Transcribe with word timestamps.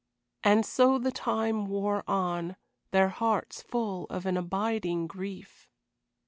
And 0.43 0.65
so 0.65 0.97
the 0.97 1.11
time 1.11 1.67
wore 1.67 2.03
on, 2.09 2.55
their 2.89 3.09
hearts 3.09 3.61
full 3.61 4.05
of 4.09 4.25
an 4.25 4.35
abiding 4.35 5.05
grief. 5.05 5.69